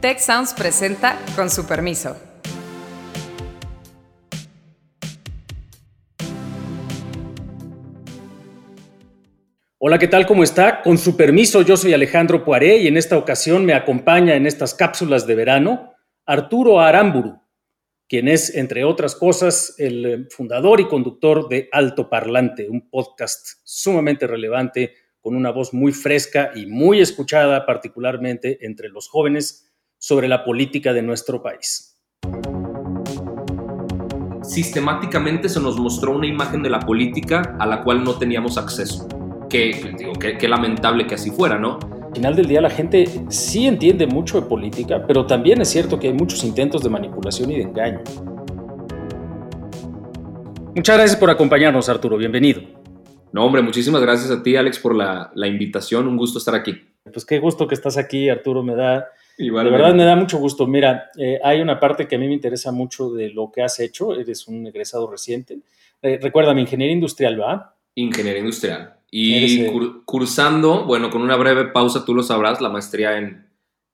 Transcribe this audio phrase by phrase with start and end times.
[0.00, 2.16] Tech Sounds presenta con su permiso.
[9.78, 10.24] Hola, ¿qué tal?
[10.26, 10.82] ¿Cómo está?
[10.82, 14.72] Con su permiso, yo soy Alejandro Poiré y en esta ocasión me acompaña en estas
[14.72, 15.94] cápsulas de verano
[16.24, 17.40] Arturo Aramburu,
[18.08, 24.28] quien es, entre otras cosas, el fundador y conductor de Alto Parlante, un podcast sumamente
[24.28, 29.67] relevante con una voz muy fresca y muy escuchada, particularmente entre los jóvenes,
[29.98, 31.96] sobre la política de nuestro país.
[34.42, 39.08] Sistemáticamente se nos mostró una imagen de la política a la cual no teníamos acceso
[39.48, 41.78] qué, digo, qué, lamentable que así fuera, ¿no?
[42.08, 45.98] Al final del día la gente sí entiende mucho de política, pero también es cierto
[45.98, 48.00] que hay muchos intentos de manipulación y de engaño.
[50.74, 52.16] Muchas gracias por acompañarnos, Arturo.
[52.16, 52.62] Bienvenido.
[53.32, 56.08] No, hombre, muchísimas gracias a ti, Alex, por la, invitación.
[56.08, 56.74] Un gusto estar aquí.
[57.12, 58.62] Pues qué gusto que estás aquí, Arturo.
[58.62, 59.06] Me da,
[59.38, 60.66] de verdad me da mucho gusto.
[60.66, 63.78] Mira, eh, hay una parte que a mí me interesa mucho de lo que has
[63.78, 64.14] hecho.
[64.14, 65.58] Eres un egresado reciente.
[66.02, 67.76] Eh, recuérdame, ingeniería industrial, ¿va?
[67.94, 68.94] Ingeniería industrial.
[69.10, 69.66] Y
[70.04, 73.48] cursando, bueno, con una breve pausa, tú lo sabrás, la maestría en,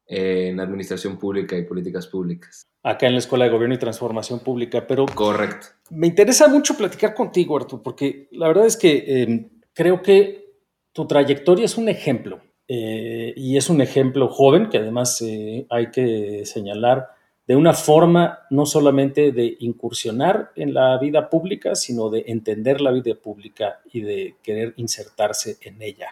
[0.06, 2.66] en Administración Pública y Políticas Públicas.
[2.82, 5.06] Acá en la Escuela de Gobierno y Transformación Pública, pero...
[5.06, 5.68] Correcto.
[5.90, 10.52] Me interesa mucho platicar contigo, Artur, porque la verdad es que em, creo que
[10.92, 15.90] tu trayectoria es un ejemplo, eh, y es un ejemplo joven, que además eh, hay
[15.90, 17.08] que señalar
[17.46, 22.90] de una forma no solamente de incursionar en la vida pública, sino de entender la
[22.90, 26.08] vida pública y de querer insertarse en ella.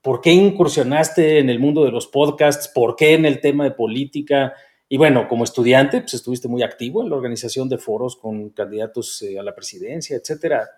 [0.00, 2.68] ¿Por qué incursionaste en el mundo de los podcasts?
[2.68, 4.54] ¿Por qué en el tema de política?
[4.88, 9.20] Y bueno, como estudiante, pues estuviste muy activo en la organización de foros con candidatos
[9.22, 10.68] eh, a la presidencia, etcétera.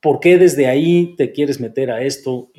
[0.00, 2.50] ¿Por qué desde ahí te quieres meter a esto?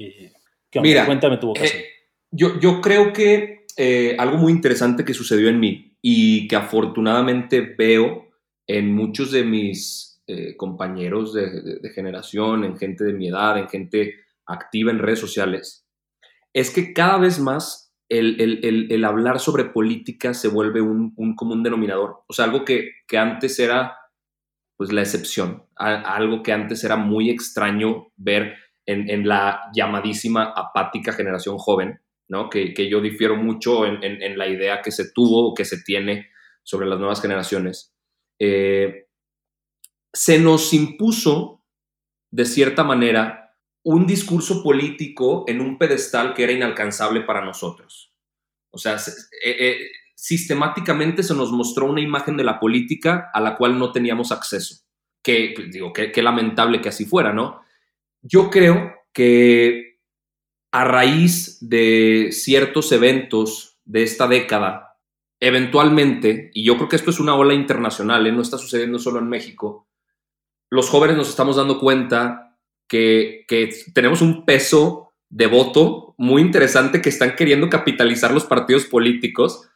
[0.75, 1.81] Mira, cuéntame tu vocación.
[1.81, 2.00] Eh,
[2.31, 7.61] yo, yo creo que eh, algo muy interesante que sucedió en mí y que afortunadamente
[7.61, 8.29] veo
[8.67, 14.15] en muchos de mis eh, compañeros de, generación, en gente de mi edad, en gente
[14.45, 15.87] activa en redes sociales,
[16.53, 22.23] es que cada vez más el, hablar sobre política se vuelve un, común denominador.
[22.27, 23.97] O sea, algo que, antes era
[24.77, 28.55] pues la excepción, algo que antes era muy extraño ver
[28.85, 32.00] en la llamadísima apática generación joven,
[32.49, 36.29] que, yo difiero mucho en, la idea que se tuvo o que se tiene
[36.63, 37.93] sobre las nuevas generaciones.
[38.39, 39.07] Eh,
[40.13, 41.63] se nos impuso,
[42.31, 48.13] de cierta manera, un discurso político en un pedestal que era inalcanzable para nosotros.
[48.71, 53.57] O sea, eh, eh, sistemáticamente se nos mostró una imagen de la política a la
[53.57, 54.85] cual no teníamos acceso.
[55.23, 57.61] Que, digo, qué lamentable que así fuera, ¿no?
[58.21, 59.90] Yo creo que
[60.71, 64.97] a raíz de ciertos eventos de esta década,
[65.39, 68.31] eventualmente, y yo creo que esto es una ola internacional, ¿eh?
[68.31, 69.87] no está sucediendo solo en México,
[70.69, 73.45] los jóvenes nos estamos dando cuenta que,
[73.93, 79.69] tenemos un peso de voto muy interesante que están queriendo capitalizar los partidos políticos,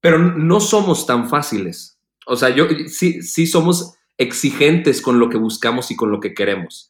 [0.00, 1.98] pero no somos tan fáciles.
[2.26, 6.34] O sea, yo sí, sí somos exigentes con lo que buscamos y con lo que
[6.34, 6.89] queremos.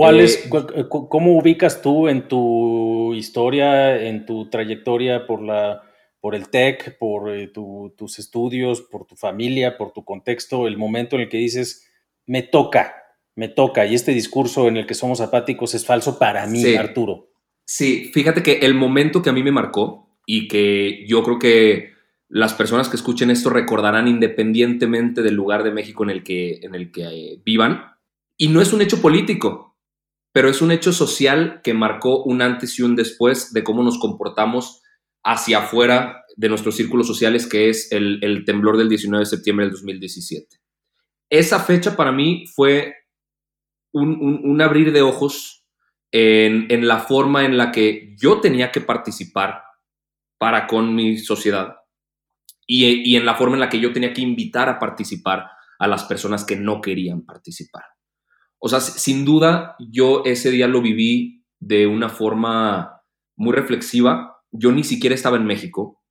[0.00, 5.82] ¿Cuál es, eh, eh, ¿Cómo ubicas tú en tu historia, en tu trayectoria por, la,
[6.20, 11.16] por el TEC, por eh, tus estudios, por tu familia, por tu contexto, el momento
[11.16, 11.86] en el que dices,
[12.24, 12.94] me toca,
[13.34, 17.28] me toca, y este discurso en el que somos apáticos es falso para mí, Arturo?
[17.66, 21.90] Sí, fíjate que el momento que a mí me marcó y que yo creo que
[22.30, 26.74] las personas que escuchen esto recordarán independientemente del lugar de México en el que, en
[26.74, 27.82] el que vivan,
[28.38, 29.69] y no es un hecho político,
[30.32, 33.98] pero es un hecho social que marcó un antes y un después de cómo nos
[33.98, 34.82] comportamos
[35.24, 39.72] hacia afuera de nuestros círculos sociales, que es el, temblor del 19 de septiembre del
[39.72, 40.56] 2017.
[41.28, 42.94] Esa fecha para mí fue
[43.92, 45.64] un, abrir de ojos
[46.12, 49.62] en, la forma en la que yo tenía que participar
[50.38, 51.76] para con mi sociedad
[52.66, 55.44] y en la forma en la que yo tenía que invitar a participar
[55.80, 57.82] a las personas que no querían participar.
[58.62, 63.02] O sea, sin duda, yo ese día lo viví de una forma
[63.36, 64.42] muy reflexiva.
[64.52, 66.02] Yo ni siquiera estaba en México,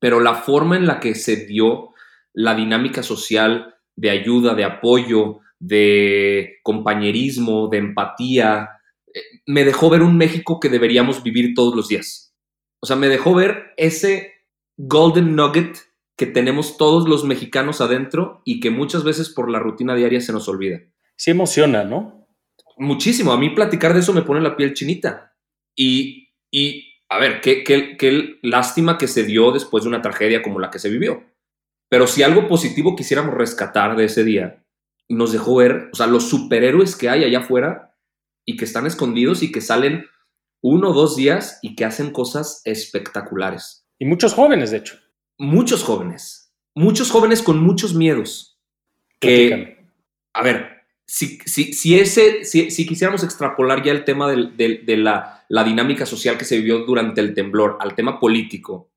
[0.00, 1.90] pero la forma en la que se dio
[2.32, 8.70] la dinámica social de ayuda, de apoyo, de compañerismo, de empatía,
[9.14, 12.34] eh, me dejó ver un México que deberíamos vivir todos los días.
[12.80, 14.32] O sea, me dejó ver ese
[14.78, 15.76] golden nugget
[16.16, 20.32] que tenemos todos los mexicanos adentro y que muchas veces por la rutina diaria se
[20.32, 20.80] nos olvida
[21.16, 22.28] sí emociona, ¿no?
[22.76, 23.32] Muchísimo.
[23.32, 25.34] A mí platicar de eso me pone la piel chinita.
[25.74, 26.28] Y,
[27.08, 30.70] a ver, qué, qué, qué lástima que se dio después de una tragedia como la
[30.70, 31.24] que se vivió.
[31.88, 34.64] Pero si algo positivo quisiéramos rescatar de ese día,
[35.08, 37.96] nos dejó ver, o sea, los superhéroes que hay allá afuera
[38.44, 40.06] y que están escondidos y que salen
[40.62, 43.86] uno o dos días y que hacen cosas espectaculares.
[43.98, 44.98] Y muchos jóvenes, de hecho.
[45.38, 46.52] Muchos jóvenes.
[46.74, 48.58] Muchos jóvenes con muchos miedos.
[49.20, 49.78] Que,
[50.34, 50.75] a ver,
[51.06, 56.80] si, si, si quisiéramos extrapolar ya el tema de, la, dinámica social que se vivió
[56.80, 58.90] durante el temblor al tema político,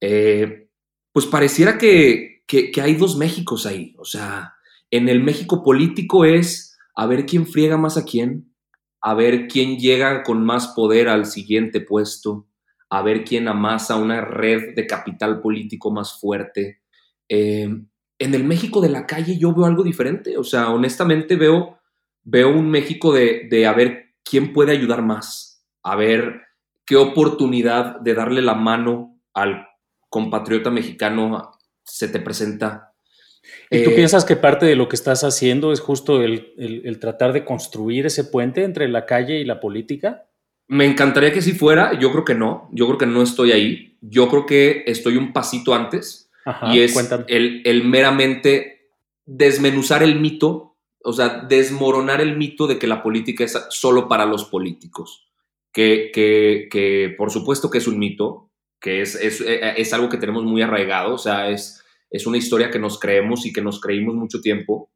[0.00, 0.68] eh,
[1.12, 2.42] pues pareciera que
[2.80, 3.94] hay dos Méxicos ahí.
[3.98, 4.54] O sea,
[4.90, 8.54] en el México político es a ver quién friega más a quién,
[9.00, 12.48] a ver quién llega con más poder al siguiente puesto,
[12.90, 16.82] a ver quién amasa una red de capital político más fuerte.
[17.28, 17.68] Eh,
[18.18, 21.78] en el México de la calle yo veo algo diferente, o sea, honestamente veo,
[22.24, 26.42] veo un México de, de a ver quién puede ayudar más, a ver
[26.84, 29.66] qué oportunidad de darle la mano al
[30.08, 31.52] compatriota mexicano
[31.82, 32.94] se te presenta
[33.70, 37.32] ¿Y tú eh, piensas que parte de lo que estás haciendo es justo el, tratar
[37.32, 40.26] de construir ese puente entre la calle y la política?
[40.68, 43.96] Me encantaría que sí fuera, yo creo que no, yo creo que no estoy ahí,
[44.00, 46.25] yo creo que estoy un pasito antes
[46.72, 46.96] y es
[47.28, 48.90] el, el, meramente
[49.24, 54.26] desmenuzar el mito, o sea, desmoronar el mito de que la política es solo para
[54.26, 55.28] los políticos,
[55.72, 58.50] que, que, que por supuesto que es un mito,
[58.80, 62.70] que es, es, es algo que tenemos muy arraigado, o sea, es es una historia
[62.70, 64.90] que nos creemos y que nos creímos mucho tiempo,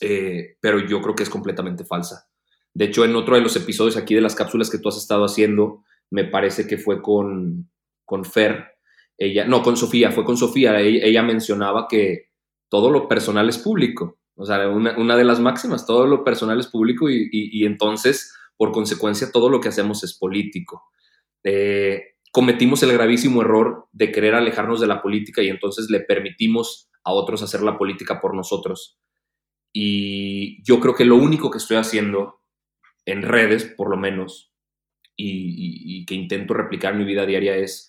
[0.00, 2.28] eh, pero yo creo que es completamente falsa.
[2.74, 5.24] De hecho, en otro de los episodios aquí de las cápsulas que tú has estado
[5.24, 7.70] haciendo, me parece que fue con,
[8.04, 8.77] con Fer,
[9.18, 12.28] ella, no, con Sofía, fue con Sofía, ella, mencionaba que
[12.68, 16.68] todo lo personal es público, o sea, una, de las máximas, todo lo personal es
[16.68, 20.84] público y, entonces, por consecuencia, todo lo que hacemos es político.
[21.42, 26.88] Eh, cometimos el gravísimo error de querer alejarnos de la política y entonces le permitimos
[27.02, 29.00] a otros hacer la política por nosotros.
[29.72, 32.40] Y yo creo que lo único que estoy haciendo
[33.06, 34.52] en redes, por lo menos,
[35.16, 37.87] y, que intento replicar en mi vida diaria es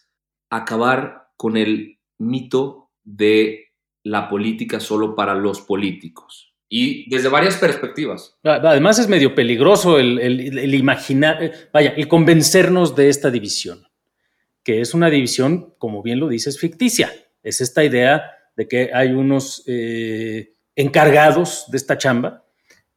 [0.49, 3.71] acabar con el mito de
[4.03, 6.53] la política solo para los políticos.
[6.67, 8.37] Y desde varias perspectivas.
[8.43, 13.89] Además es medio peligroso el, el imaginar, eh, vaya, el convencernos de esta división
[14.69, 17.11] que es una división, como bien lo dices, ficticia.
[17.41, 18.23] Es esta idea
[18.55, 22.45] de que hay unos eh, encargados de esta chamba,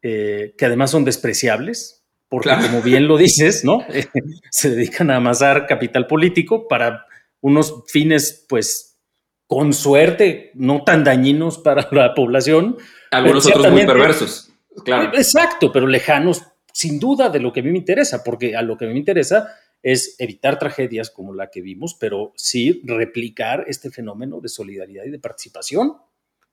[0.03, 3.79] eh, que además son despreciables, porque como bien lo dices, ¿no?
[4.51, 7.07] se dedican a amasar capital político para
[7.43, 8.99] unos fines, pues,
[9.47, 12.79] con suerte, no tan dañinos para la población.
[13.11, 14.51] Algunos otros muy perversos,
[14.85, 15.11] claro.
[15.15, 16.43] Exacto, pero lejanos,
[16.73, 18.95] sin duda, de lo que a mí me interesa, porque a lo que a mí
[18.95, 24.49] me interesa es evitar tragedias como la que vimos, pero sí replicar este fenómeno de
[24.49, 25.97] solidaridad y de participación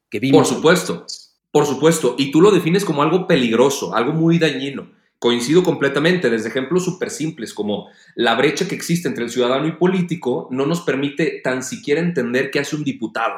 [0.10, 0.48] que vimos.
[0.48, 1.06] Por supuesto,
[1.52, 2.16] por supuesto.
[2.18, 4.92] Y tú lo defines como algo peligroso, algo muy dañino.
[5.20, 9.74] Coincido completamente, desde ejemplos súper simples como la brecha que existe entre el ciudadano y
[9.74, 13.36] político no nos permite tan siquiera entender qué hace un diputado,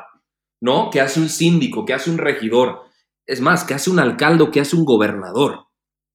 [0.61, 0.91] ¿no?
[0.91, 1.83] ¿Qué hace un síndico?
[1.83, 2.83] ¿Qué hace un regidor?
[3.25, 4.47] Es más, ¿qué hace un alcalde?
[4.51, 5.65] ¿Qué hace un gobernador?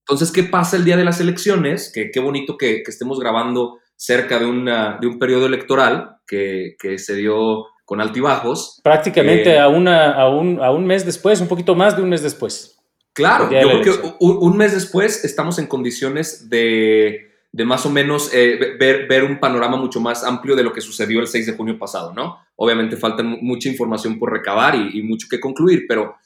[0.08, 1.90] Entonces, ¿qué pasa el día de las elecciones?
[1.92, 7.16] Que qué bonito que, estemos grabando cerca de, una, de un periodo electoral que, se
[7.16, 8.80] dio con altibajos.
[8.84, 12.08] Prácticamente eh, a, una, a, un, a un mes después, un poquito más de un
[12.08, 12.75] mes después.
[13.16, 18.30] Claro, yo creo que un, mes después estamos en condiciones de, de más o menos
[18.32, 21.52] eh, ver, ver, un panorama mucho más amplio de lo que sucedió el 6 de
[21.54, 22.38] junio pasado, ¿no?
[22.56, 26.16] Obviamente falta mucha información por recabar y, y mucho que concluir, pero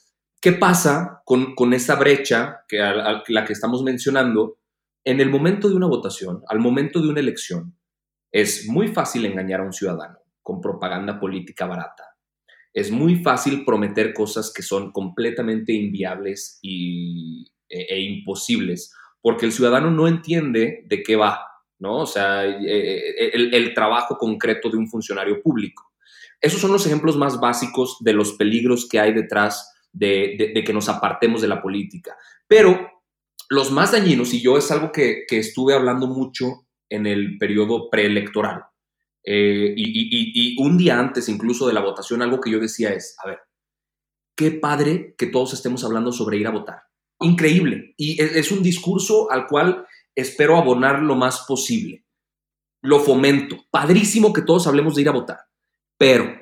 [0.41, 4.57] ¿Qué pasa con, con esa brecha que la que estamos mencionando?
[5.03, 7.77] En el momento de una votación, al momento de una elección,
[8.31, 12.10] es muy fácil engañar a un ciudadano con propaganda política barata.
[12.73, 19.51] Es muy fácil prometer cosas que son completamente inviables y, e, e imposibles, porque el
[19.51, 21.45] ciudadano no entiende de qué va,
[21.79, 21.99] ¿no?
[21.99, 25.91] O sea, e, e, el, trabajo concreto de un funcionario público.
[26.41, 30.89] Esos son los ejemplos más básicos de los peligros que hay detrás de, que nos
[30.89, 32.15] apartemos de la política.
[32.47, 32.89] Pero
[33.49, 38.63] los más dañinos, y yo es algo que, estuve hablando mucho en el periodo preelectoral,
[39.23, 43.27] eh, y, un día antes incluso de la votación, algo que yo decía es, a
[43.27, 43.39] ver,
[44.35, 46.83] qué padre que todos estemos hablando sobre ir a votar.
[47.19, 47.93] Increíble.
[47.97, 49.85] Y es, es un discurso al cual
[50.15, 52.05] espero abonar lo más posible.
[52.81, 53.57] Lo fomento.
[53.69, 55.39] Padrísimo que todos hablemos de ir a votar.
[55.97, 56.35] Pero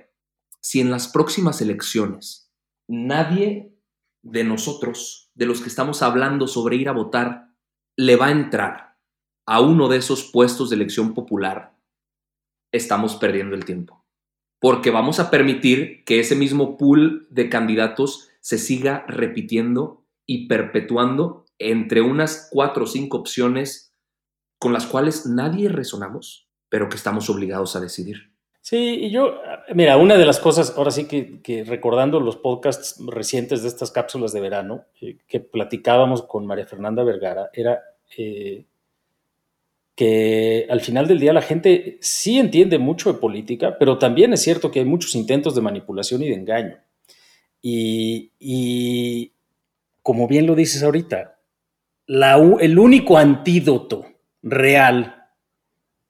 [0.62, 2.52] si en las próximas elecciones
[2.88, 3.76] nadie
[4.22, 7.50] de nosotros, de los que estamos hablando sobre ir a votar,
[7.96, 8.98] le va a entrar
[9.46, 11.79] a uno de esos puestos de elección popular
[12.72, 14.06] estamos perdiendo el tiempo.
[14.60, 21.46] Porque vamos a permitir que ese mismo pool de candidatos se siga repitiendo y perpetuando
[21.58, 23.94] entre unas cuatro o cinco opciones
[24.58, 28.34] con las cuales nadie resonamos, pero que estamos obligados a decidir.
[28.62, 29.42] Sí, y yo,
[29.74, 34.34] mira, una de las cosas, ahora sí que, recordando los podcasts recientes de estas cápsulas
[34.34, 37.82] de verano, eh, que platicábamos con María Fernanda Vergara, era
[38.18, 38.66] eh,
[40.00, 44.42] que al final del día la gente sí entiende mucho de política, pero también es
[44.42, 46.78] cierto que hay muchos intentos de manipulación y de engaño.
[47.62, 49.34] Y, y
[50.02, 51.42] como bien lo dices ahorita,
[52.08, 54.06] el único antídoto
[54.42, 55.28] real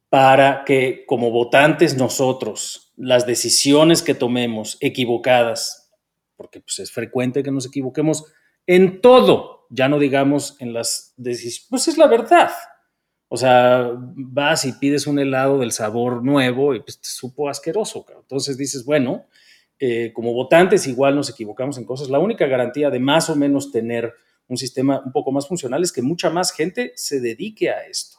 [0.09, 5.91] para que como votantes nosotros, las decisiones que tomemos equivocadas,
[6.35, 8.25] porque pues es frecuente que nos equivoquemos
[8.67, 12.51] en todo, ya no digamos en las decisiones, pues es la verdad.
[13.29, 18.05] O sea, vas y pides un helado del sabor nuevo y pues te supo asqueroso.
[18.19, 19.27] Entonces dices, bueno,
[19.79, 22.09] eh, como votantes igual nos equivocamos en cosas.
[22.09, 24.13] La única garantía de más o menos tener
[24.47, 28.17] un sistema un poco más funcional es que mucha más gente se dedique a esto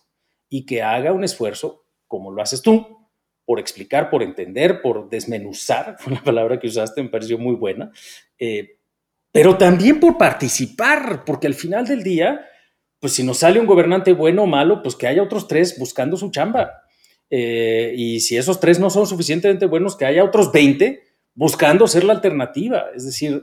[0.48, 3.00] y que haga un esfuerzo, como lo haces tú,
[3.44, 7.90] por explicar, por entender, por desmenuzar, fue la palabra que usaste, me pareció muy buena,
[8.38, 8.78] eh,
[9.32, 12.46] pero también por participar, porque al final del día,
[13.00, 16.16] pues si nos sale un gobernante bueno o malo, pues que haya otros tres buscando
[16.16, 16.82] su chamba.
[17.30, 21.02] Eh, y si esos tres no son suficientemente buenos, que haya otros 20
[21.34, 22.86] buscando ser la alternativa.
[22.94, 23.42] Es decir,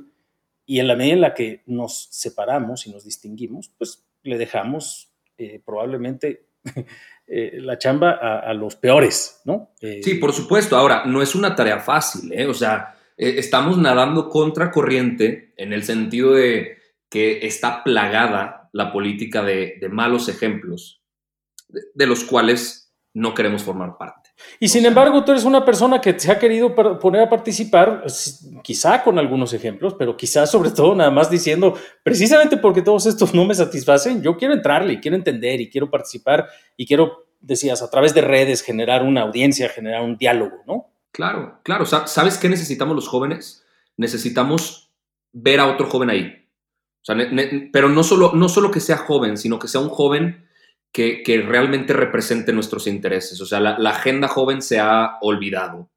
[0.66, 5.12] y en la medida en la que nos separamos y nos distinguimos, pues le dejamos
[5.38, 6.48] eh, probablemente
[7.30, 9.74] Eh, la chamba a, los peores, ¿no?
[9.82, 10.78] Sí, por supuesto.
[10.78, 12.46] Ahora, no es una tarea fácil, ¿eh?
[12.46, 16.78] O sea, estamos nadando contra corriente en el sentido de
[17.10, 21.02] que está plagada la política de, malos ejemplos,
[21.68, 24.30] de los cuales no queremos formar parte.
[24.60, 28.04] Y sin embargo, tú eres una persona que se ha querido poner a participar,
[28.64, 33.34] quizá con algunos ejemplos, pero quizá sobre todo nada más diciendo, precisamente porque todos estos
[33.34, 37.82] no me satisfacen, yo quiero entrarle y quiero entender y quiero participar y quiero, decías,
[37.82, 40.92] a través de redes generar una audiencia, generar un diálogo, ¿no?
[41.12, 41.88] Claro, claro.
[41.88, 43.66] ¿Sabes qué necesitamos los jóvenes?
[43.96, 44.92] Necesitamos
[45.34, 46.47] ver a otro joven ahí.
[47.72, 50.48] Pero no solo, no solo que sea joven, sino que sea un joven
[50.92, 53.40] que, realmente represente nuestros intereses.
[53.42, 55.92] O sea, la, agenda joven se ha olvidado.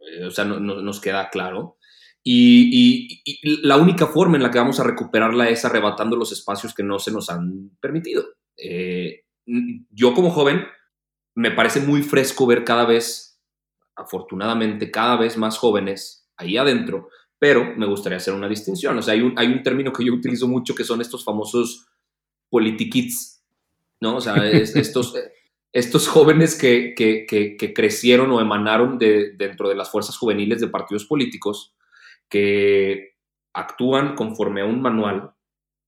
[0.00, 1.78] Eh, o sea, no, nos queda claro.
[2.22, 3.22] Y,
[3.62, 6.98] la única forma en la que vamos a recuperarla es arrebatando los espacios que no
[6.98, 8.24] se nos han permitido.
[8.56, 9.24] Eh,
[9.90, 10.66] yo como joven
[11.36, 13.40] me parece muy fresco ver cada vez,
[13.94, 18.96] afortunadamente, cada vez más jóvenes ahí adentro, pero me gustaría hacer una distinción.
[18.98, 21.86] O sea, hay un, hay un término que yo utilizo mucho que son estos famosos
[22.48, 23.44] politikits,
[24.00, 24.16] ¿no?
[24.16, 25.14] O sea, estos,
[25.72, 31.04] estos jóvenes que, que, crecieron o emanaron de, dentro de las fuerzas juveniles de partidos
[31.04, 31.74] políticos,
[32.28, 33.16] que
[33.52, 35.32] actúan conforme a un manual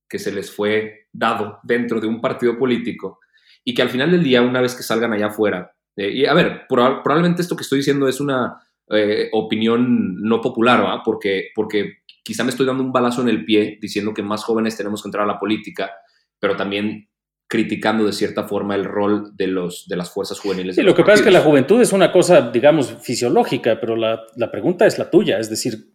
[0.09, 3.19] que se les fue dado dentro de un partido político
[3.65, 6.33] y que al final del día, una vez que salgan allá afuera, eh, y a
[6.33, 8.59] ver, probablemente esto que estoy diciendo es una
[8.91, 11.03] eh, opinión no popular, ¿va?
[11.05, 14.77] Porque, porque quizá me estoy dando un balazo en el pie diciendo que más jóvenes
[14.77, 15.91] tenemos que entrar a la política,
[16.39, 17.09] pero también
[17.49, 20.77] criticando de cierta forma el rol de, los, de las fuerzas juveniles.
[20.77, 24.21] Sí, lo que pasa es que la juventud es una cosa, digamos, fisiológica, pero la,
[24.53, 25.95] pregunta es la tuya, es decir,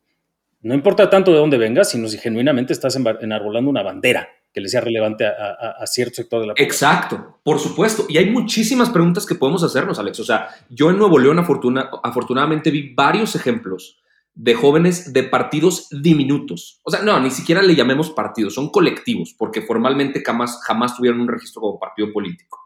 [0.62, 4.70] no importa tanto de dónde vengas, sino si genuinamente estás enarbolando una bandera que le
[4.70, 6.68] sea relevante a, cierto sector de la población.
[6.68, 8.06] Exacto, por supuesto.
[8.08, 10.20] Y hay muchísimas preguntas que podemos hacernos, Alex.
[10.20, 14.00] O sea, yo en Nuevo León afortunadamente vi varios ejemplos
[14.36, 16.80] de jóvenes de partidos diminutos.
[16.84, 21.22] O sea, no, ni siquiera le llamemos partidos, son colectivos, porque formalmente jamás, jamás tuvieron
[21.22, 22.60] un registro como partido político.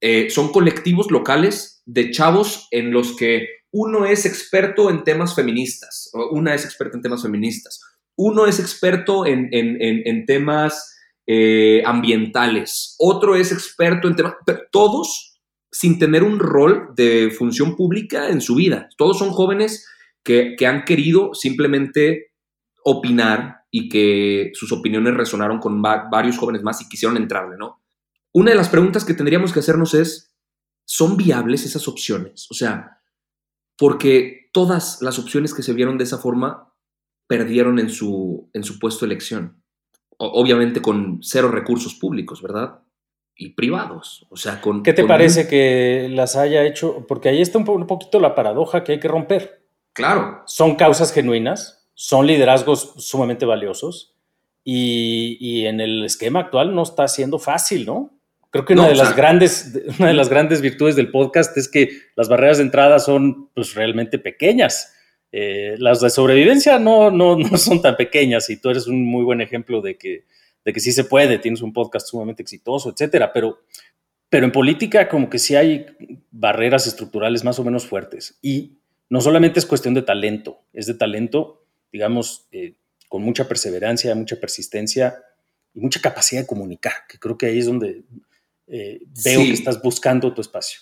[0.00, 6.10] Eh, son colectivos locales de chavos en los que uno es experto en temas feministas,
[6.30, 7.80] una es experta en temas feministas,
[8.16, 10.97] uno es experto en, temas
[11.30, 14.32] eh, ambientales, otro es experto en temas,
[14.72, 15.38] todos
[15.70, 18.88] sin tener un rol de función pública en su vida.
[18.96, 19.86] Todos son jóvenes
[20.24, 22.32] que, han querido simplemente
[22.82, 27.82] opinar y que sus opiniones resonaron con varios jóvenes más y quisieron entrarle, ¿no?
[28.32, 30.34] Una de las preguntas que tendríamos que hacernos es,
[30.86, 32.46] ¿son viables esas opciones?
[32.50, 33.02] O sea,
[33.76, 36.72] porque todas las opciones que se vieron de esa forma
[37.26, 39.57] perdieron en su, en su puesto de elección.
[40.18, 42.80] Obviamente con cero recursos públicos, ¿verdad?
[43.34, 44.26] Y privados.
[44.30, 44.82] O sea, con...
[44.82, 47.06] ¿Qué te parece que las haya hecho?
[47.06, 49.64] Porque ahí está un poquito la paradoja que hay que romper.
[49.92, 50.42] Claro.
[50.46, 54.14] Son causas genuinas, son liderazgos sumamente valiosos
[54.70, 58.10] y, en el esquema actual no está siendo fácil, ¿no?
[58.50, 61.90] Creo que una, de las grandes, una de las grandes virtudes del podcast es que
[62.16, 64.94] las barreras de entrada son pues, realmente pequeñas.
[65.30, 69.24] Eh, las de sobrevivencia no, no, no son tan pequeñas y tú eres un muy
[69.24, 70.24] buen ejemplo de que,
[70.64, 73.60] de que sí se puede, tienes un podcast sumamente exitoso, etcétera, pero,
[74.28, 75.86] pero en política como que sí hay
[76.30, 78.78] barreras estructurales más o menos fuertes y
[79.10, 82.74] no solamente es cuestión de talento, es de talento, digamos, eh,
[83.08, 85.16] con mucha perseverancia, mucha persistencia
[85.74, 88.02] y mucha capacidad de comunicar, que creo que ahí es donde
[88.66, 90.80] eh, veo que estás buscando tu espacio.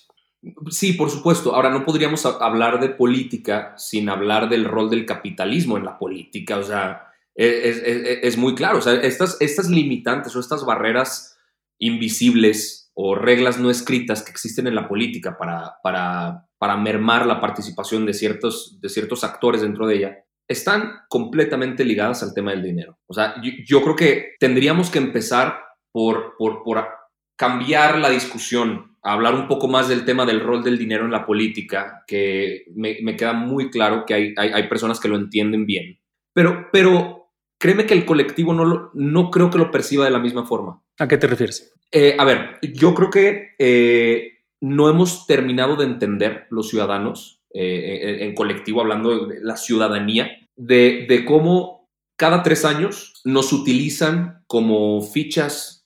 [0.71, 1.55] Sí, por supuesto.
[1.55, 6.59] Ahora, no podríamos hablar de política sin hablar del rol del capitalismo en la política.
[6.59, 8.79] O sea, es, muy claro.
[8.79, 11.38] O sea, estas, estas limitantes o estas barreras
[11.79, 17.41] invisibles o reglas no escritas que existen en la política para, para, para mermar la
[17.41, 22.62] participación de ciertos, de ciertos actores dentro de ella, están completamente ligadas al tema del
[22.62, 22.99] dinero.
[23.07, 25.59] O sea, yo, creo que tendríamos que empezar
[25.93, 26.88] por, por
[27.37, 31.26] cambiar la discusión, hablar un poco más del tema del rol del dinero en la
[31.26, 35.98] política, que me, queda muy claro que hay, hay, personas que lo entienden bien.
[36.32, 40.46] Pero, pero créeme que el colectivo no, no creo que lo perciba de la misma
[40.46, 40.82] forma.
[40.98, 41.72] ¿A qué te refieres?
[41.92, 48.18] Eh, a ver, yo creo que eh, no hemos terminado de entender los ciudadanos, eh,
[48.20, 55.00] en, colectivo, hablando de la ciudadanía, de, de cómo cada tres años nos utilizan como
[55.02, 55.76] fichas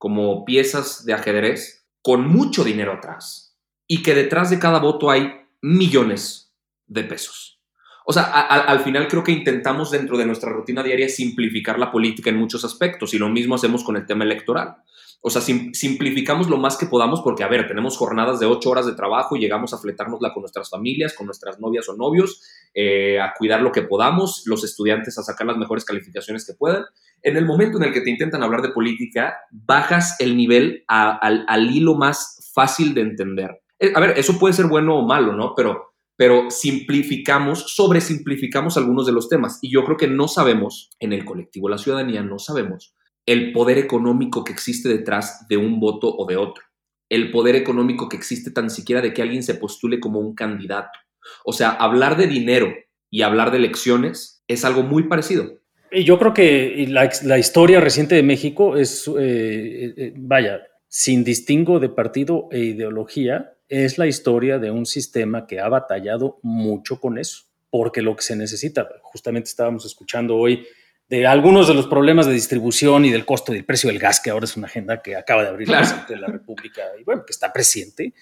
[0.00, 5.32] como piezas de ajedrez con mucho dinero atrás y que detrás de cada voto hay
[5.60, 6.54] millones
[6.86, 7.60] de pesos.
[8.06, 12.30] O sea, al final creo que intentamos dentro de nuestra rutina diaria simplificar la política
[12.30, 14.76] en muchos aspectos y lo mismo hacemos con el tema electoral.
[15.22, 18.86] O sea, simplificamos lo más que podamos porque, a ver, tenemos jornadas de ocho horas
[18.86, 22.42] de trabajo y llegamos a fletárnosla con nuestras familias, con nuestras novias o novios,
[22.72, 26.84] eh, a cuidar lo que podamos, los estudiantes a sacar las mejores calificaciones que puedan.
[27.22, 31.44] En el momento en el que te intentan hablar de política, bajas el nivel al,
[31.46, 33.62] al, hilo más fácil de entender.
[33.78, 35.54] Eh, a ver, eso puede ser bueno o malo, ¿no?
[35.54, 39.58] Pero, pero simplificamos, sobresimplificamos algunos de los temas.
[39.62, 42.94] Y yo creo que no sabemos, en el colectivo, la ciudadanía, no sabemos
[43.26, 46.64] el poder económico que existe detrás de un voto o de otro,
[47.08, 50.98] el poder económico que existe tan siquiera de que alguien se postule como un candidato.
[51.44, 52.72] O sea, hablar de dinero
[53.10, 55.60] y hablar de elecciones es algo muy parecido.
[55.92, 61.24] Y yo creo que la, historia reciente de México es, eh, eh, eh, vaya, sin
[61.24, 67.00] distingo de partido e ideología, es la historia de un sistema que ha batallado mucho
[67.00, 70.66] con eso, porque lo que se necesita, justamente estábamos escuchando hoy
[71.08, 74.30] de algunos de los problemas de distribución y del costo del precio del gas, que
[74.30, 77.24] ahora es una agenda que acaba de abrir la presidente de la República y bueno,
[77.26, 78.14] que está presente.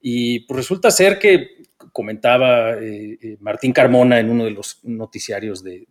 [0.00, 1.62] Y pues resulta ser que
[1.96, 5.86] comentaba eh, eh, Martín Carmona en uno de los noticiarios de,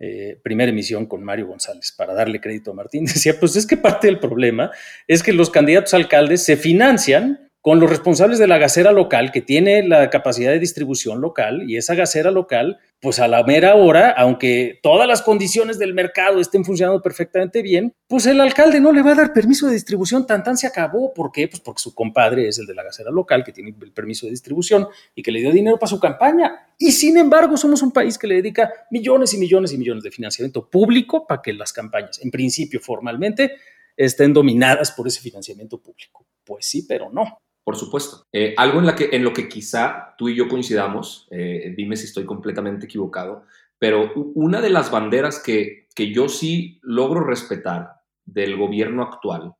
[0.00, 3.76] eh, primera emisión con Mario González, para darle crédito a Martín, decía, pues es que
[3.76, 4.72] parte del problema
[5.06, 9.42] es que los candidatos alcaldes se financian con los responsables de la gasera local que
[9.42, 14.10] tiene la capacidad de distribución local y esa gasera local, pues a la mera hora,
[14.10, 19.02] aunque todas las condiciones del mercado estén funcionando perfectamente bien, pues el alcalde no le
[19.02, 21.12] va a dar permiso de distribución, tan tan se acabó.
[21.12, 21.48] ¿Por qué?
[21.48, 24.30] Pues porque su compadre es el de la gasera local que tiene el permiso de
[24.30, 26.68] distribución y que le dio dinero para su campaña.
[26.78, 30.10] Y sin embargo, somos un país que le dedica millones y millones y millones de
[30.10, 33.56] financiamiento público para que las campañas, en principio formalmente,
[33.96, 36.24] estén dominadas por ese financiamiento público.
[36.44, 37.38] Pues sí, pero no.
[37.68, 38.26] Por supuesto.
[38.32, 42.06] Eh, algo en, la que, lo que quizá tú y yo coincidamos, eh, dime si
[42.06, 43.44] estoy completamente equivocado,
[43.78, 49.54] pero una de las banderas que, que yo sí logro respetar del gobierno actual,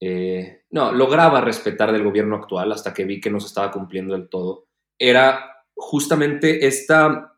[0.00, 4.14] eh, no, lograba respetar del gobierno actual hasta que vi que no se estaba cumpliendo
[4.14, 4.66] del todo,
[4.98, 7.36] era justamente esta,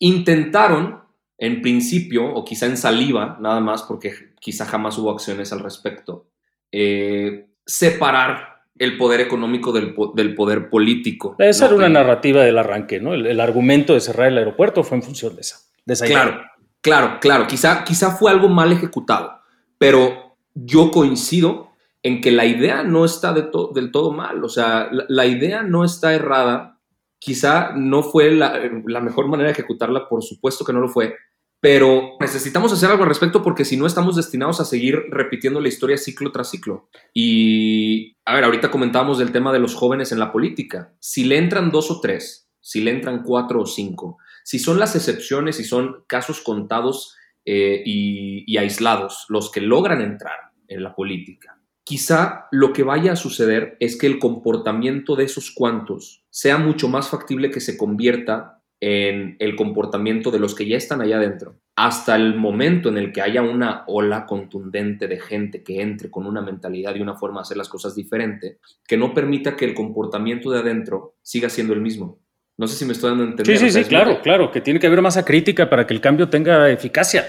[0.00, 1.02] intentaron
[1.38, 6.26] en principio, o quizá en saliva, nada más, porque quizá jamás hubo acciones al respecto,
[7.64, 9.94] separar el poder económico del,
[10.34, 11.36] poder político.
[11.38, 13.14] Esa era una narrativa del arranque, ¿no?
[13.14, 15.58] El, argumento de cerrar el aeropuerto fue en función de esa.
[16.04, 16.40] claro,
[16.80, 17.46] claro, claro.
[17.46, 19.40] Quizá, quizá fue algo mal ejecutado,
[19.78, 21.70] pero yo coincido
[22.02, 24.44] en que la idea no está de del todo mal.
[24.44, 26.78] O sea, la, idea no está errada.
[27.18, 31.14] Quizá no fue la, la mejor manera de ejecutarla, por supuesto que no lo fue,
[31.60, 35.68] pero necesitamos hacer algo al respecto porque si no estamos destinados a seguir repitiendo la
[35.68, 36.88] historia ciclo tras ciclo.
[37.14, 40.92] Y, a ver, ahorita comentábamos del tema de los jóvenes en la política.
[41.00, 44.94] Si le entran dos o tres, si le entran cuatro o cinco, si son las
[44.96, 51.58] excepciones y son casos contados eh, y aislados los que logran entrar en la política,
[51.86, 56.88] quizá lo que vaya a suceder es que el comportamiento de esos cuantos sea mucho
[56.88, 61.56] más factible que se convierta en el comportamiento de los que ya están allá adentro.
[61.78, 66.26] hasta el momento en el que haya una ola contundente de gente que entre con
[66.26, 69.74] una mentalidad y una forma de hacer las cosas diferente, que no permita que el
[69.74, 72.18] comportamiento de adentro siga siendo el mismo.
[72.56, 73.58] No sé si me estoy dando a entender.
[73.58, 76.30] Sí, sí, sí, claro, claro, que tiene que haber masa crítica para que el cambio
[76.30, 77.26] tenga eficacia.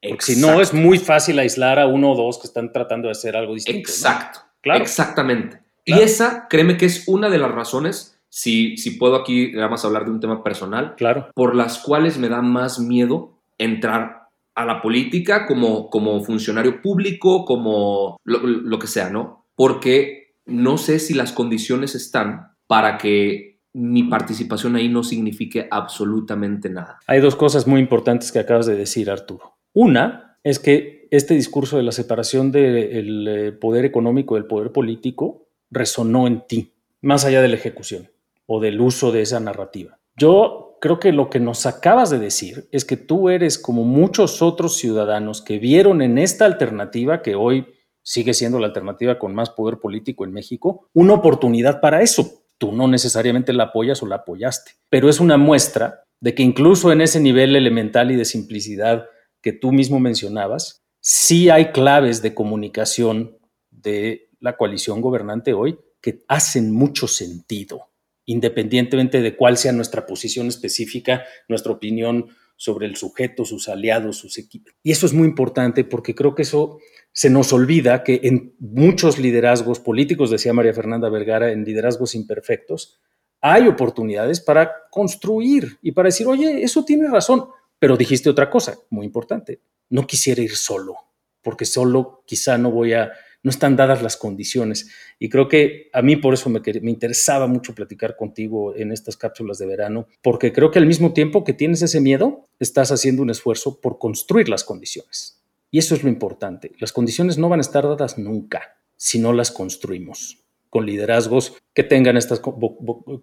[0.00, 3.12] Porque si no, es muy fácil aislar a uno o dos que están tratando de
[3.12, 3.80] hacer algo distinto.
[3.80, 4.82] Exacto, claro.
[4.82, 5.60] Exactamente.
[5.84, 9.88] Y esa, créeme que es una de las razones, si, si puedo aquí, vamos a
[9.88, 11.28] hablar de un tema personal, claro.
[11.34, 17.44] por las cuales me da más miedo entrar a la política como, como funcionario público,
[17.44, 19.46] como lo, que sea, ¿no?
[19.56, 26.70] Porque no sé si las condiciones están para que mi participación ahí no signifique absolutamente
[26.70, 26.98] nada.
[27.06, 29.56] Hay dos cosas muy importantes que acabas de decir, Arturo.
[29.72, 35.48] Una es que este discurso de la separación del eh, poder económico del poder político
[35.70, 38.08] resonó en ti, más allá de la ejecución
[38.52, 40.00] o del uso de esa narrativa.
[40.16, 44.42] Yo creo que lo que nos acabas de decir es que tú eres como muchos
[44.42, 47.66] otros ciudadanos que vieron en esta alternativa, que hoy
[48.02, 52.42] sigue siendo la alternativa con más poder político en México, una oportunidad para eso.
[52.58, 56.90] Tú no necesariamente la apoyas o la apoyaste, pero es una muestra de que incluso
[56.90, 59.06] en ese nivel elemental y de simplicidad
[59.40, 63.38] que tú mismo mencionabas, sí hay claves de comunicación
[63.70, 67.89] de la coalición gobernante hoy que hacen mucho sentido
[68.26, 74.36] independientemente de cuál sea nuestra posición específica, nuestra opinión sobre el sujeto, sus aliados, sus
[74.36, 74.74] equipos.
[74.82, 76.78] Y eso es muy importante porque creo que eso
[77.12, 83.00] se nos olvida que en muchos liderazgos políticos, decía María Fernanda Vergara, en liderazgos imperfectos,
[83.40, 87.46] hay oportunidades para construir y para decir, oye, eso tiene razón,
[87.78, 90.96] pero dijiste otra cosa muy importante, no quisiera ir solo,
[91.42, 93.10] porque solo quizá no voy a
[93.42, 94.90] no están dadas las condiciones.
[95.18, 99.58] Y creo que a mí por eso me, interesaba mucho platicar contigo en estas cápsulas
[99.58, 103.30] de verano, porque creo que al mismo tiempo que tienes ese miedo, estás haciendo un
[103.30, 105.42] esfuerzo por construir las condiciones.
[105.70, 106.72] Y eso es lo importante.
[106.78, 111.82] Las condiciones no van a estar dadas nunca si no las construimos con liderazgos que
[111.82, 112.40] tengan esta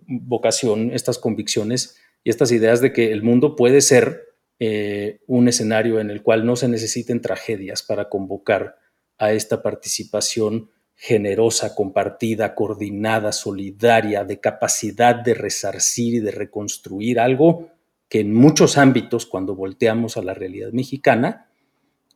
[0.08, 4.26] vocación, estas convicciones y estas ideas de que el mundo puede ser
[4.60, 8.76] eh, un escenario en el cual no se necesiten tragedias para convocar
[9.18, 17.70] a esta participación generosa, compartida, coordinada, solidaria, de capacidad de resarcir y de reconstruir algo
[18.10, 21.50] que en muchos ámbitos, cuando volteamos a la realidad mexicana,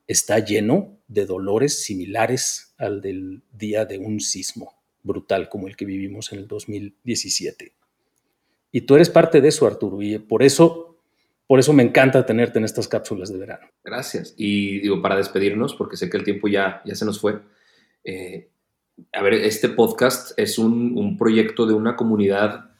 [0.07, 5.85] está lleno de dolores similares al del día de un sismo brutal como el que
[5.85, 7.73] vivimos en el 2017.
[8.71, 10.90] Y tú eres parte de eso, Arturo, y por eso
[11.51, 13.67] por eso me encanta tenerte en estas cápsulas de verano.
[13.83, 14.33] Gracias.
[14.37, 17.41] Y digo, para despedirnos, porque sé que el tiempo ya, ya se nos fue.
[18.05, 18.51] Eh,
[19.11, 22.71] a ver, este podcast es un, proyecto de una comunidad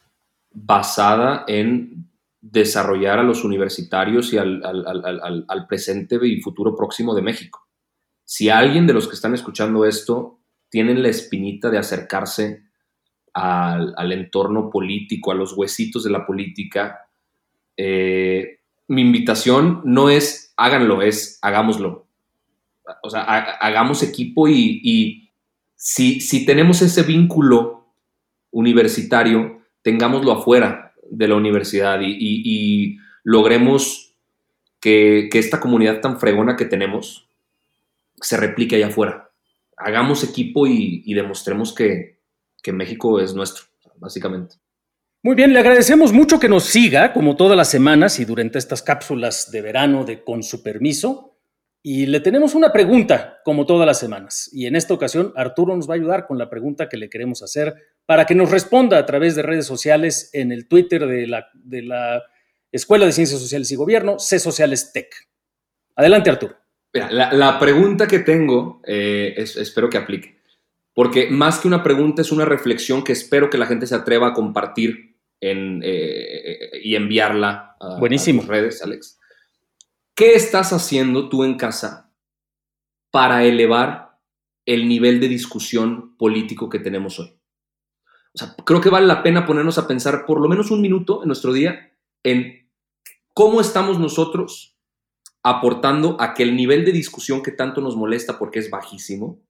[0.52, 2.08] basada en
[2.40, 7.68] desarrollar a los universitarios y al, presente y futuro próximo de México.
[8.24, 12.62] Si alguien de los que están escuchando esto tienen la espinita de acercarse
[13.34, 17.10] al, entorno político, a los huesitos de la política,
[17.76, 22.06] eh, mi invitación no es háganlo, es hagámoslo.
[23.02, 25.30] O sea, hagamos equipo y,
[25.74, 27.86] si, si, tenemos ese vínculo
[28.50, 34.14] universitario, tengámoslo afuera de la universidad y, logremos
[34.80, 37.28] que, esta comunidad tan fregona que tenemos
[38.20, 39.30] se replique allá afuera.
[39.76, 42.18] Hagamos equipo y, demostremos que,
[42.62, 43.64] que México es nuestro,
[43.96, 44.61] básicamente.
[45.24, 48.82] Muy bien, le agradecemos mucho que nos siga como todas las semanas y durante estas
[48.82, 51.38] cápsulas de verano de Con su permiso.
[51.80, 54.50] Y le tenemos una pregunta como todas las semanas.
[54.52, 57.40] Y en esta ocasión Arturo nos va a ayudar con la pregunta que le queremos
[57.44, 57.72] hacer
[58.04, 61.82] para que nos responda a través de redes sociales en el Twitter de la, de
[61.82, 62.22] la
[62.72, 65.14] Escuela de Ciencias Sociales y Gobierno, C Sociales Tech.
[65.94, 66.56] Adelante, Arturo.
[66.92, 70.40] la, pregunta que tengo, eh, espero que aplique,
[70.94, 74.28] porque más que una pregunta es una reflexión que espero que la gente se atreva
[74.28, 75.11] a compartir
[75.42, 78.42] eh, y enviarla a, Buenísimo.
[78.42, 79.18] tus redes, Alex.
[80.14, 82.12] ¿Qué estás haciendo tú en casa
[83.10, 84.18] para elevar
[84.64, 87.36] el nivel de discusión político que tenemos hoy?
[88.34, 91.22] O sea, creo que vale la pena ponernos a pensar por lo menos un minuto
[91.22, 92.70] en nuestro día en
[93.34, 94.78] cómo estamos nosotros
[95.42, 99.42] aportando a que el nivel de discusión que tanto nos molesta porque es bajísimo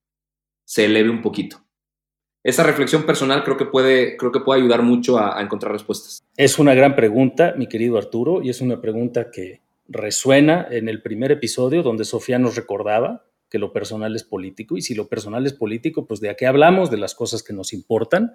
[0.64, 1.61] se eleve un poquito
[2.44, 6.24] esa reflexión personal creo que puede, creo que puede ayudar mucho a, encontrar respuestas.
[6.36, 11.02] Es una gran pregunta, mi querido Arturo, y es una pregunta que resuena en el
[11.02, 15.46] primer episodio donde Sofía nos recordaba que lo personal es político, y si lo personal
[15.46, 18.32] es político, pues de a qué hablamos, de las cosas que nos importan.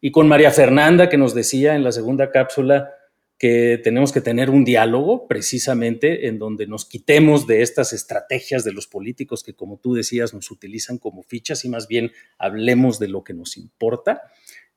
[0.00, 2.90] Y con María Fernanda que nos decía en la segunda cápsula,
[3.38, 8.72] que tenemos que tener un diálogo precisamente en donde nos quitemos de estas estrategias de
[8.72, 13.08] los políticos que, como tú decías, nos utilizan como fichas y más bien hablemos de
[13.08, 14.22] lo que nos importa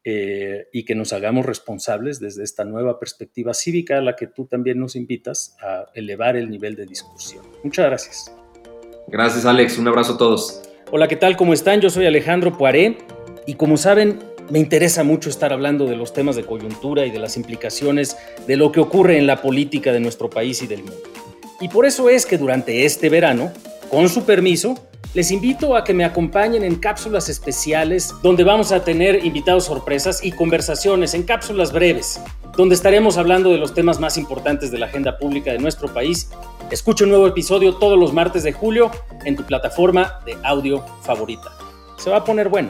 [0.04, 4.46] eh, y que nos hagamos responsables desde esta nueva perspectiva cívica a la que tú
[4.46, 7.46] también nos invitas a elevar el nivel de discusión.
[7.64, 8.36] Muchas gracias.
[9.08, 9.78] Gracias, Alex.
[9.78, 10.62] Un abrazo a todos.
[10.92, 11.38] Hola, ¿qué tal?
[11.38, 11.82] ¿Cómo están?
[11.82, 12.98] Yo soy Alejandro Poiré
[13.46, 17.20] y como saben, me interesa mucho estar hablando de los temas de coyuntura y de
[17.20, 21.04] las implicaciones de lo que ocurre en la política de nuestro país y del mundo.
[21.62, 23.52] Y por eso es que durante este verano,
[23.90, 24.76] con su permiso,
[25.14, 30.24] les invito a que me acompañen en cápsulas especiales donde vamos a tener invitados sorpresas
[30.24, 32.22] y conversaciones en cápsulas breves,
[32.56, 36.30] donde estaremos hablando de los temas más importantes de la agenda pública de nuestro país.
[36.72, 38.92] Escucha un nuevo episodio todos los martes de julio
[39.26, 41.50] en tu plataforma de audio favorita.
[41.98, 42.70] Se va a poner bueno.